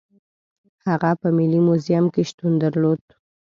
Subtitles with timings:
[0.87, 3.01] هغه په ملي موزیم کې شتون درلود.